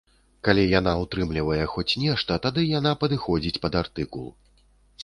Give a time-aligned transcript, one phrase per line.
[0.47, 4.27] Калі яна ўтрымлівае хоць нешта, тады яна падыходзіць пад артыкул.